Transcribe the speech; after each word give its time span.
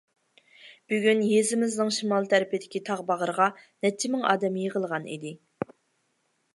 بۈگۈن 0.93 1.21
يېزىمىزنىڭ 1.31 1.93
شىمال 1.99 2.29
تەرىپىدىكى 2.33 2.83
تاغ 2.89 3.05
باغرىغا 3.13 3.51
نەچچە 3.61 4.13
مىڭ 4.17 4.29
ئادەم 4.33 4.61
يىغىلغان 4.67 5.11
ئىدى. 5.17 5.39